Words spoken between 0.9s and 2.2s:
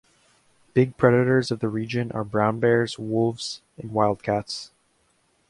predators of the region